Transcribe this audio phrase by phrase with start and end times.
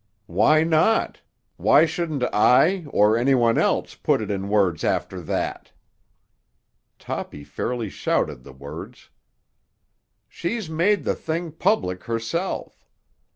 [0.25, 1.21] "Why not?
[1.57, 5.73] Why shouldn't I, or any one else, put it in words after that?"
[6.97, 9.11] Toppy fairly shouted the words.
[10.27, 12.83] "She's made the thing public herself.